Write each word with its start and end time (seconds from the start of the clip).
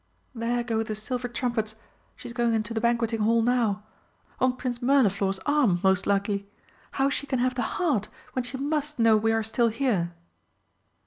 There 0.33 0.63
go 0.63 0.81
the 0.81 0.95
silver 0.95 1.27
trumpets! 1.27 1.75
She's 2.15 2.33
going 2.33 2.55
into 2.55 2.73
the 2.73 2.81
Banqueting 2.81 3.21
Hall 3.21 3.43
now. 3.43 3.83
On 4.39 4.55
Prince 4.57 4.79
Mirliflor's 4.81 5.37
arm, 5.45 5.79
most 5.83 6.07
likely! 6.07 6.49
How 6.93 7.07
she 7.11 7.27
can 7.27 7.37
have 7.37 7.53
the 7.53 7.61
heart 7.77 8.09
when 8.33 8.41
she 8.43 8.57
must 8.57 8.97
know 8.97 9.15
we 9.15 9.31
are 9.31 9.43
still 9.43 9.67
here!" 9.67 10.15